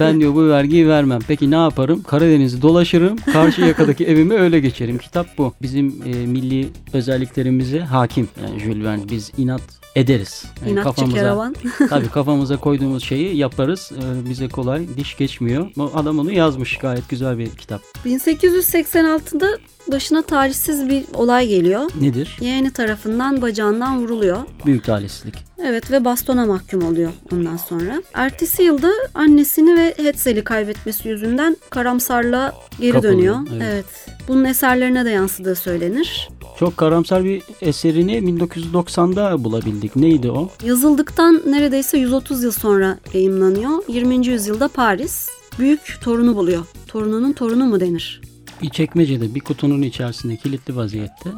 [0.00, 1.18] Ben diyor bu vergiyi vermem.
[1.28, 2.02] Peki ne yaparım?
[2.02, 3.16] Karadeniz'i dolaşırım.
[3.16, 4.98] Karşı yakadaki evimi öyle geçerim.
[4.98, 5.54] Kitap bu.
[5.62, 8.28] Bizim e, milli özelliklerimize hakim.
[8.42, 10.44] Yani Jules Verne biz inat ederiz.
[10.60, 11.54] Yani İnatçı Keravan.
[11.88, 13.92] Tabii kafamıza koyduğumuz şeyi yaparız.
[13.96, 15.70] Ee, bize kolay diş geçmiyor.
[15.76, 16.78] Bu adam onu yazmış.
[16.78, 17.82] Gayet güzel bir kitap.
[18.04, 21.90] 1886'da başına talihsiz bir olay geliyor.
[22.00, 22.36] Nedir?
[22.40, 24.38] Yeğeni tarafından bacağından vuruluyor.
[24.66, 25.34] Büyük talihsizlik.
[25.64, 28.02] Evet ve bastona mahkum oluyor ondan sonra.
[28.14, 33.38] Ertesi yılda annesini ve Hetzel'i kaybetmesi yüzünden karamsarlığa geri Kapılıyor, dönüyor.
[33.52, 33.62] evet.
[33.72, 33.84] Evet.
[34.28, 36.28] Bunun eserlerine de yansıdığı söylenir.
[36.58, 39.96] Çok karamsar bir eserini 1990'da bulabildik.
[39.96, 40.50] Neydi o?
[40.64, 43.70] Yazıldıktan neredeyse 130 yıl sonra yayımlanıyor.
[43.88, 44.26] 20.
[44.26, 45.28] yüzyılda Paris
[45.58, 46.62] büyük torunu buluyor.
[46.88, 48.20] Torununun torunu mu denir?
[48.62, 51.30] Bir çekmecede bir kutunun içerisinde kilitli vaziyette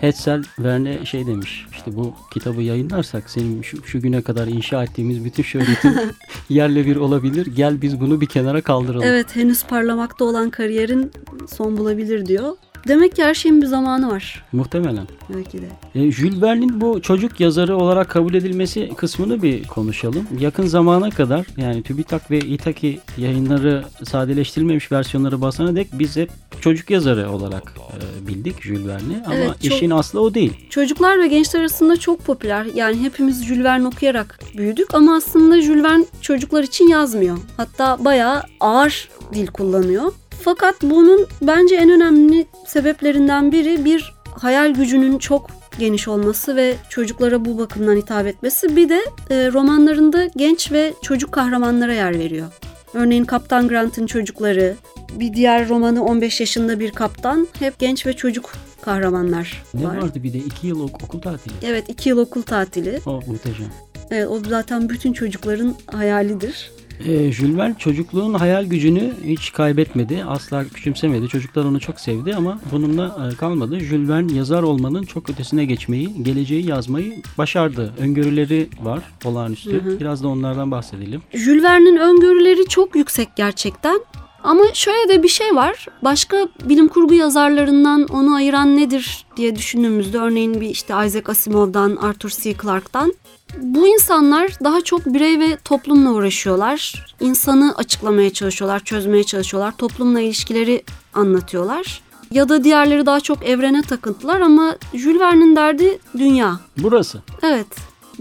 [0.00, 5.24] Hetzel Verne şey demiş işte bu kitabı yayınlarsak senin şu, şu güne kadar inşa ettiğimiz
[5.24, 5.96] bütün şöhretin
[6.48, 7.46] yerle bir olabilir.
[7.46, 9.06] Gel biz bunu bir kenara kaldıralım.
[9.06, 11.12] Evet henüz parlamakta olan kariyerin
[11.48, 12.56] son bulabilir diyor.
[12.88, 14.44] Demek ki her şeyin bir zamanı var.
[14.52, 15.06] Muhtemelen.
[15.34, 15.66] Belki de.
[15.94, 20.26] E, Jules Verne'in bu çocuk yazarı olarak kabul edilmesi kısmını bir konuşalım.
[20.40, 26.30] Yakın zamana kadar yani TÜBİTAK ve İTAKİ yayınları sadeleştirilmemiş versiyonları basana dek biz hep
[26.60, 27.74] çocuk yazarı olarak
[28.22, 29.16] e, bildik Jules Verne'i.
[29.26, 30.52] Ama Evet, çok- işin aslı o değil.
[30.70, 32.66] Çocuklar ve gençler arasında çok popüler.
[32.74, 37.38] Yani hepimiz Jules Verne okuyarak büyüdük ama aslında Jules Verne çocuklar için yazmıyor.
[37.56, 40.12] Hatta bayağı ağır dil kullanıyor.
[40.44, 47.44] Fakat bunun bence en önemli sebeplerinden biri bir hayal gücünün çok geniş olması ve çocuklara
[47.44, 48.76] bu bakımdan hitap etmesi.
[48.76, 52.46] Bir de e, romanlarında genç ve çocuk kahramanlara yer veriyor.
[52.94, 54.74] Örneğin Kaptan Grant'ın çocukları,
[55.18, 59.96] bir diğer romanı 15 yaşında bir kaptan hep genç ve çocuk kahramanlar Ne var.
[59.96, 61.54] vardı bir de iki yıl ok- okul tatili.
[61.62, 63.00] Evet iki yıl okul tatili.
[63.06, 63.66] O muhteşem.
[64.10, 66.70] Evet, o zaten bütün çocukların hayalidir.
[67.00, 70.24] E, Jules Verne çocukluğun hayal gücünü hiç kaybetmedi.
[70.24, 71.28] Asla küçümsemedi.
[71.28, 73.80] Çocuklar onu çok sevdi ama bununla e, kalmadı.
[73.80, 77.94] Jules Verne yazar olmanın çok ötesine geçmeyi, geleceği yazmayı başardı.
[77.98, 80.00] Öngörüleri var olağanüstü.
[80.00, 81.22] Biraz da onlardan bahsedelim.
[81.34, 84.00] Jules Verne'in öngörüleri çok yüksek gerçekten.
[84.44, 85.86] Ama şöyle de bir şey var.
[86.02, 92.30] Başka bilim kurgu yazarlarından onu ayıran nedir diye düşündüğümüzde örneğin bir işte Isaac Asimov'dan, Arthur
[92.30, 92.54] C.
[92.62, 93.14] Clarke'dan
[93.60, 97.06] bu insanlar daha çok birey ve toplumla uğraşıyorlar.
[97.20, 99.76] İnsanı açıklamaya çalışıyorlar, çözmeye çalışıyorlar.
[99.76, 100.84] Toplumla ilişkileri
[101.14, 102.00] anlatıyorlar.
[102.30, 106.60] Ya da diğerleri daha çok evrene takıntılar ama Jules Verne'in derdi dünya.
[106.78, 107.22] Burası.
[107.42, 107.66] Evet.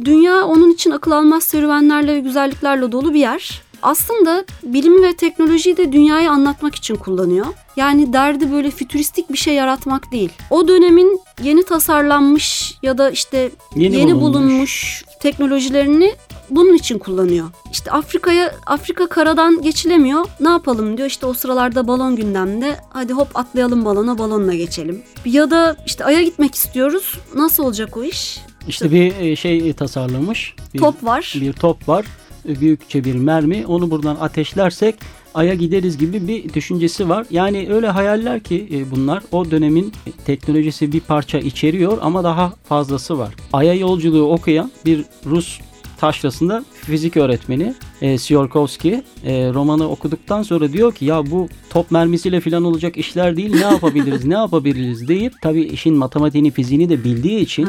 [0.06, 3.63] Dünya onun için akıl almaz serüvenlerle ve güzelliklerle dolu bir yer.
[3.84, 7.46] Aslında bilimi ve teknolojiyi de dünyayı anlatmak için kullanıyor.
[7.76, 10.30] Yani derdi böyle fütüristik bir şey yaratmak değil.
[10.50, 14.24] O dönemin yeni tasarlanmış ya da işte Yeni yeni, bulunmuş.
[14.36, 15.04] bulunmuş.
[15.22, 16.14] teknolojilerini
[16.50, 17.48] bunun için kullanıyor.
[17.72, 20.26] İşte Afrika'ya Afrika karadan geçilemiyor.
[20.40, 21.08] Ne yapalım diyor.
[21.08, 22.76] İşte o sıralarda balon gündemde.
[22.90, 25.04] Hadi hop atlayalım balona balonla geçelim.
[25.26, 27.18] Ya da işte Ay'a gitmek istiyoruz.
[27.36, 28.40] Nasıl olacak o iş?
[28.68, 30.56] İşte bir e, şey tasarlamış.
[30.74, 31.34] Bir, Top var.
[31.42, 32.06] Bir top var.
[32.46, 33.66] Büyükçe bir mermi.
[33.68, 34.96] Onu buradan ateşlersek
[35.34, 37.26] Ay'a gideriz gibi bir düşüncesi var.
[37.30, 39.94] Yani öyle hayaller ki e, bunlar o dönemin
[40.26, 43.36] teknolojisi bir parça içeriyor ama daha fazlası var.
[43.54, 45.60] Ay'a yolculuğu okuyan bir Rus
[45.98, 47.74] taşrasında fizik öğretmeni
[48.04, 53.38] e, Siorkovski e, romanı okuduktan sonra diyor ki ya bu top mermisiyle falan olacak işler
[53.38, 57.68] değil ne yapabiliriz ne yapabiliriz deyip tabii işin matematiğini fiziğini de bildiği için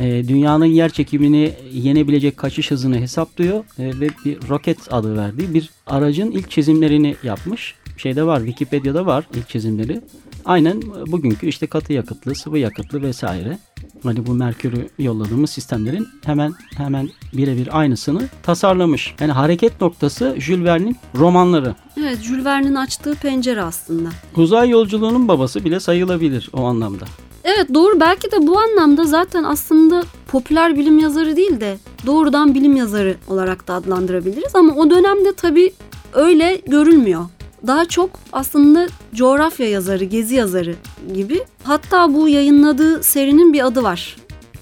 [0.00, 5.70] e, dünyanın yer çekimini yenebilecek kaçış hızını hesaplıyor e, ve bir roket adı verdiği bir
[5.86, 7.74] aracın ilk çizimlerini yapmış.
[7.96, 10.00] Şeyde var Wikipedia'da var ilk çizimleri.
[10.46, 13.58] Aynen bugünkü işte katı yakıtlı, sıvı yakıtlı vesaire.
[14.02, 19.14] Hani bu Merkür'ü yolladığımız sistemlerin hemen hemen birebir aynısını tasarlamış.
[19.20, 21.74] Yani hareket noktası Jules Verne'in romanları.
[22.00, 24.08] Evet, Jules Verne'in açtığı pencere aslında.
[24.36, 27.04] Uzay yolculuğunun babası bile sayılabilir o anlamda.
[27.44, 32.76] Evet doğru belki de bu anlamda zaten aslında popüler bilim yazarı değil de doğrudan bilim
[32.76, 35.72] yazarı olarak da adlandırabiliriz ama o dönemde tabii
[36.12, 37.24] öyle görülmüyor.
[37.66, 40.74] Daha çok aslında coğrafya yazarı, gezi yazarı
[41.14, 41.44] gibi.
[41.64, 44.16] Hatta bu yayınladığı serinin bir adı var.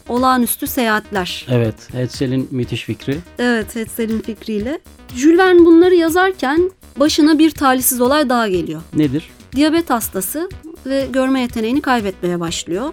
[0.09, 1.47] Olağanüstü Seyahatler.
[1.51, 3.18] Evet, Hetzel'in müthiş fikri.
[3.38, 4.78] Evet, Hetzel'in fikriyle.
[5.16, 8.82] Jules Verne bunları yazarken başına bir talihsiz olay daha geliyor.
[8.95, 9.30] Nedir?
[9.57, 10.49] diyabet hastası
[10.86, 12.92] ve görme yeteneğini kaybetmeye başlıyor.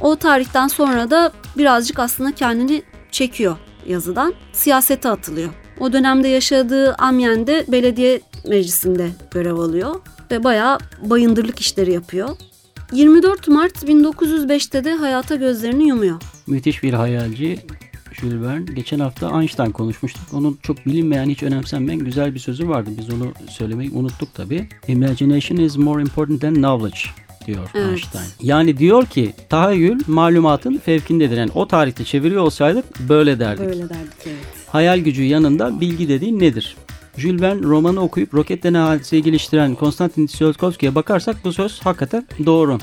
[0.00, 4.34] O tarihten sonra da birazcık aslında kendini çekiyor yazıdan.
[4.52, 5.50] Siyasete atılıyor.
[5.80, 9.94] O dönemde yaşadığı Amiens'de belediye meclisinde görev alıyor
[10.30, 12.28] ve bayağı bayındırlık işleri yapıyor.
[12.92, 16.22] 24 Mart 1905'te de hayata gözlerini yumuyor.
[16.46, 17.58] Müthiş bir hayalci
[18.12, 18.72] Jules Verne.
[18.74, 20.22] Geçen hafta Einstein konuşmuştuk.
[20.32, 22.90] Onun çok bilinmeyen, hiç önemsenmeyen güzel bir sözü vardı.
[22.98, 24.68] Biz onu söylemeyi unuttuk tabii.
[24.88, 27.90] Imagination is more important than knowledge diyor Evet.
[27.90, 28.24] Einstein.
[28.42, 31.36] Yani diyor ki tahayyül malumatın fevkindedir.
[31.36, 33.66] Yani o tarihte çeviriyor olsaydık böyle derdik.
[33.66, 34.36] Böyle derdik evet.
[34.68, 36.76] Hayal gücü yanında bilgi dediğin nedir?
[37.16, 42.78] Jules Verne romanı okuyup roket denen hadiseyi geliştiren Konstantin Tsiolkovski'ye bakarsak bu söz hakikaten doğru.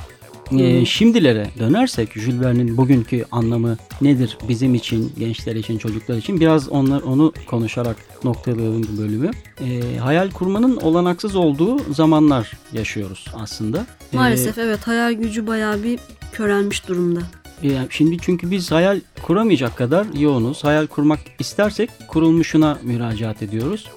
[0.60, 6.70] Ee, şimdilere dönersek Jules Verne'in bugünkü anlamı nedir bizim için, gençler için, çocuklar için biraz
[6.70, 9.32] onlar onu konuşarak noktalayalım bu bölümü.
[9.62, 13.86] Ee, hayal kurmanın olanaksız olduğu zamanlar yaşıyoruz aslında.
[14.14, 15.99] Ee, Maalesef evet hayal gücü bayağı bir
[16.32, 17.20] körelmiş durumda.
[17.64, 20.64] yani şimdi çünkü biz hayal kuramayacak kadar yoğunuz.
[20.64, 23.88] Hayal kurmak istersek kurulmuşuna müracaat ediyoruz.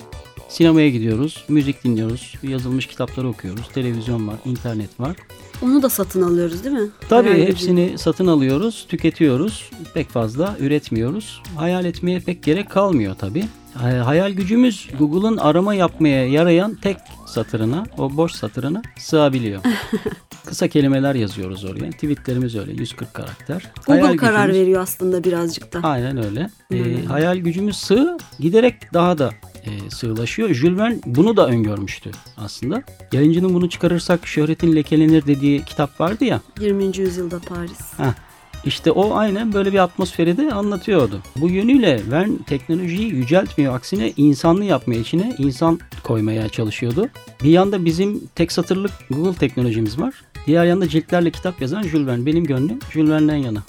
[0.48, 5.16] Sinemaya gidiyoruz, müzik dinliyoruz, yazılmış kitapları okuyoruz, televizyon var, internet var.
[5.62, 6.88] Onu da satın alıyoruz değil mi?
[7.08, 7.42] Tabii gücü.
[7.46, 9.70] hepsini satın alıyoruz, tüketiyoruz.
[9.94, 11.42] Pek fazla üretmiyoruz.
[11.56, 13.44] Hayal etmeye pek gerek kalmıyor tabii.
[13.74, 19.60] Hay- Hayal gücümüz Google'ın arama yapmaya yarayan tek satırına, o boş satırına sığabiliyor.
[20.46, 21.90] Kısa kelimeler yazıyoruz oraya.
[21.90, 23.70] Tweetlerimiz öyle 140 karakter.
[23.86, 25.80] Google Hayal karar gücümüz- veriyor aslında birazcık da.
[25.82, 26.50] Aynen öyle.
[26.72, 27.06] Ee, Hmm.
[27.06, 29.30] hayal gücümüz sığ giderek daha da
[29.66, 30.54] e, sığlaşıyor.
[30.54, 32.82] Jules Verne bunu da öngörmüştü aslında.
[33.12, 36.40] Yayıncının bunu çıkarırsak şöhretin lekelenir dediği kitap vardı ya.
[36.60, 36.98] 20.
[36.98, 37.80] yüzyılda Paris.
[38.66, 41.20] İşte o aynen böyle bir atmosferi de anlatıyordu.
[41.36, 43.74] Bu yönüyle Verne teknolojiyi yüceltmiyor.
[43.74, 47.08] Aksine insanlı yapmaya içine insan koymaya çalışıyordu.
[47.42, 50.14] Bir yanda bizim tek satırlık Google teknolojimiz var.
[50.46, 52.26] Diğer yanda ciltlerle kitap yazan Jules Verne.
[52.26, 53.62] Benim gönlüm Jules Verne'den yana.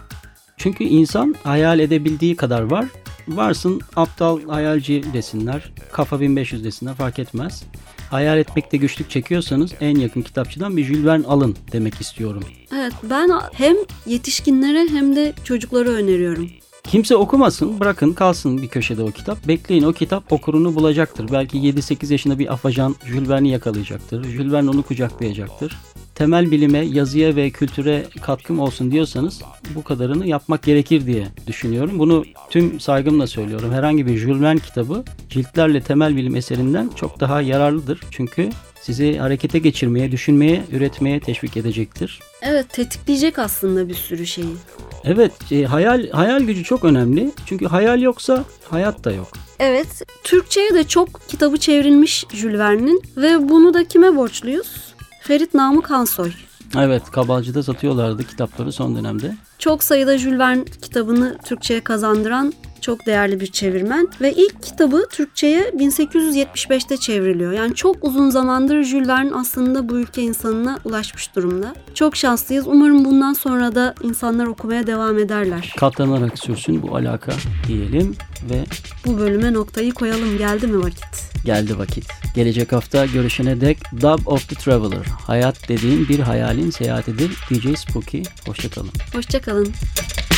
[0.58, 2.86] Çünkü insan hayal edebildiği kadar var.
[3.28, 7.63] Varsın aptal hayalci desinler, kafa 1500 desinler fark etmez.
[8.09, 12.43] Hayal etmekte güçlük çekiyorsanız en yakın kitapçıdan bir Jules Verne alın demek istiyorum.
[12.76, 16.49] Evet ben hem yetişkinlere hem de çocuklara öneriyorum.
[16.84, 19.47] Kimse okumasın, bırakın kalsın bir köşede o kitap.
[19.47, 21.32] Bekleyin o kitap okurunu bulacaktır.
[21.32, 24.23] Belki 7-8 yaşında bir afacan Jules Verne'i yakalayacaktır.
[24.23, 25.78] Jules Verne onu kucaklayacaktır.
[26.16, 29.41] Temel bilime, yazıya ve kültüre katkım olsun diyorsanız
[29.76, 31.99] bu kadarını yapmak gerekir diye düşünüyorum.
[31.99, 33.72] Bunu tüm saygımla söylüyorum.
[33.74, 38.01] Herhangi bir Jules Verne kitabı ciltlerle temel bilim eserinden çok daha yararlıdır.
[38.11, 38.49] Çünkü
[38.82, 42.20] sizi harekete geçirmeye, düşünmeye, üretmeye teşvik edecektir.
[42.41, 44.55] Evet tetikleyecek aslında bir sürü şeyi.
[45.03, 47.32] Evet, e, hayal hayal gücü çok önemli.
[47.45, 49.28] Çünkü hayal yoksa hayat da yok.
[49.59, 49.88] Evet
[50.24, 54.95] Türkçe'ye de çok kitabı çevrilmiş Jules Verne'in ve bunu da kime borçluyuz?
[55.28, 56.32] Ferit Namık Hansoy.
[56.78, 59.36] Evet, Kabalcı'da satıyorlardı kitapları son dönemde.
[59.60, 65.62] Çok sayıda Jules Verne kitabını Türkçe'ye kazandıran çok değerli bir çevirmen ve ilk kitabı Türkçe'ye
[65.62, 67.51] 1875'te çevriliyor.
[67.51, 71.76] Yani çok uzun zamandır Jules Verne aslında bu ülke insanına ulaşmış durumda.
[71.93, 72.68] Çok şanslıyız.
[72.68, 75.74] Umarım bundan sonra da insanlar okumaya devam ederler.
[75.78, 77.32] Katlanarak sürsün bu alaka
[77.68, 78.16] diyelim
[78.51, 78.64] ve
[79.06, 80.38] Bu bölüme noktayı koyalım.
[80.38, 81.36] Geldi mi vakit?
[81.45, 82.06] geldi vakit.
[82.36, 85.06] Gelecek hafta görüşene dek Dub of the Traveler.
[85.28, 87.32] Hayat dediğin bir hayalin seyahatidir.
[87.49, 88.22] DJ Spooky.
[88.47, 88.89] Hoşçakalın.
[89.14, 89.45] Hoşçakalın.
[89.46, 89.66] Hoşçakalın.
[89.66, 90.35] kalın.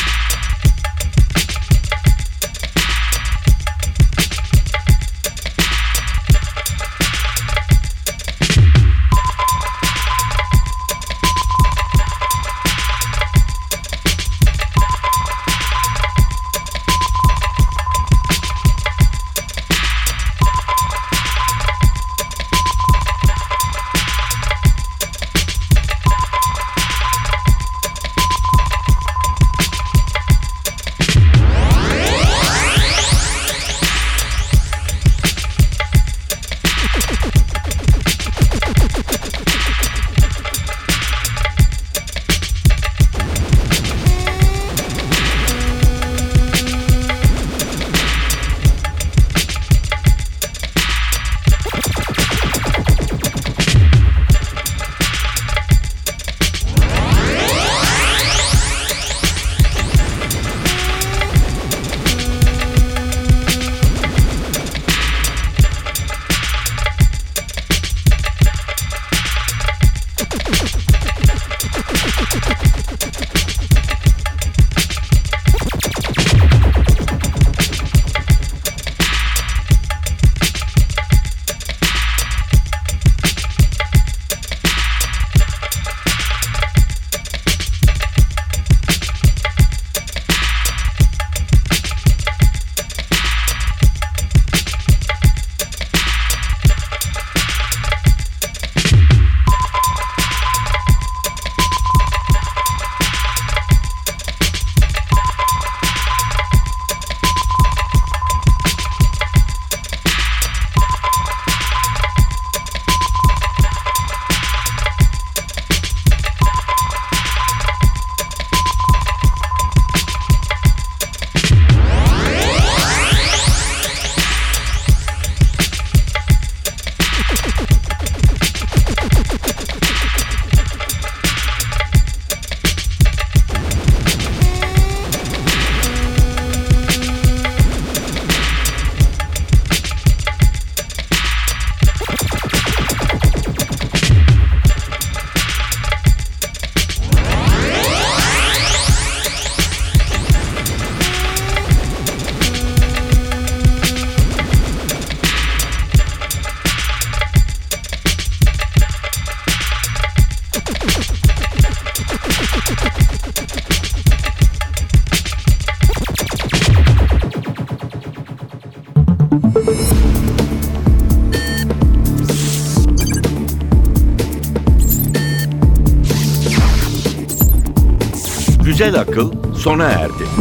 [178.78, 180.37] Güzel akıl sona erdi.